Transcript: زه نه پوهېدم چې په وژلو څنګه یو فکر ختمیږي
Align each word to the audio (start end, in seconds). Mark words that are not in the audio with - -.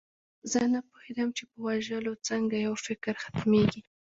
زه 0.51 0.61
نه 0.73 0.79
پوهېدم 0.87 1.29
چې 1.37 1.43
په 1.49 1.57
وژلو 1.65 2.13
څنګه 2.27 2.55
یو 2.65 2.75
فکر 2.87 3.13
ختمیږي 3.23 3.81